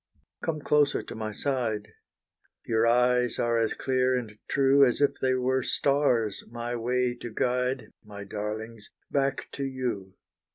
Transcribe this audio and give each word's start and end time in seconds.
Come 0.41 0.61
closer 0.61 1.03
to 1.03 1.13
my 1.13 1.31
side, 1.31 1.89
Your 2.65 2.87
eyes 2.87 3.37
are 3.37 3.59
as 3.59 3.75
clear 3.75 4.15
and 4.15 4.39
true 4.47 4.83
As 4.83 4.99
if 4.99 5.19
they 5.19 5.35
were 5.35 5.61
stars 5.61 6.43
my 6.49 6.75
way 6.75 7.13
to 7.21 7.31
guide, 7.31 7.85
My 8.03 8.23
darlings, 8.23 8.89
back 9.11 9.47
to 9.51 9.63
you. 9.63 10.15